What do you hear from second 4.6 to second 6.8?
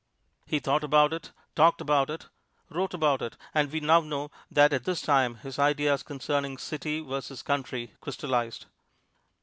at this time his ideas concerning